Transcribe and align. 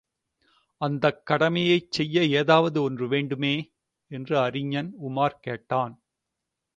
அந்தக் 0.81 1.25
கடமையைச் 1.25 1.91
செய்ய 1.91 2.23
ஏதாவது 2.31 2.81
ஒன்று 2.81 3.07
வேண்டுமே! 3.07 3.53
என்று 4.11 4.39
அறிஞன் 4.39 4.91
உமார் 5.09 5.41
கேட்டான். 5.41 5.93